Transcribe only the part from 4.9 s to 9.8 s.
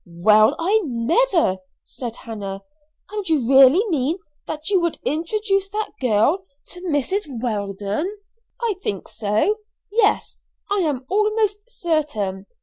introduce that girl to Mrs. Weldon?" "I think so.